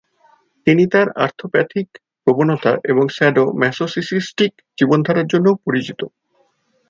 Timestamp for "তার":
0.87-1.07